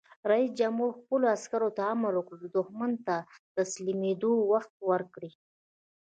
رئیس 0.31 0.51
جمهور 0.59 0.91
خپلو 0.99 1.25
عسکرو 1.35 1.69
ته 1.77 1.81
امر 1.93 2.13
وکړ؛ 2.17 2.37
دښمن 2.57 2.91
ته 3.07 3.15
د 3.23 3.25
تسلیمېدو 3.57 4.31
وخت 4.51 4.73
ورکړئ! 4.89 5.31